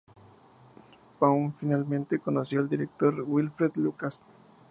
Pawn 1.19 1.53
finalmente 1.59 2.17
conoció 2.17 2.59
al 2.61 2.69
director 2.69 3.21
Wilfred 3.21 3.75
Lucas. 3.75 4.23